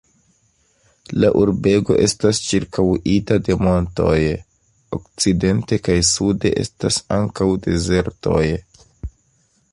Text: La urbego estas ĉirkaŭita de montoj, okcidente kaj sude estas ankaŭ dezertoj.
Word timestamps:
La 1.23 1.27
urbego 1.39 1.97
estas 2.05 2.39
ĉirkaŭita 2.45 3.37
de 3.47 3.57
montoj, 3.67 4.15
okcidente 4.97 5.79
kaj 5.89 5.97
sude 6.13 6.53
estas 6.63 6.97
ankaŭ 7.19 7.49
dezertoj. 7.67 8.43